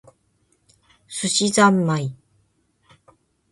[1.07, 2.15] 寿司ざんまい